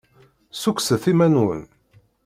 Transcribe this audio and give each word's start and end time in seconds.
Ssukkset 0.53 1.03
iman-nwen. 1.11 1.61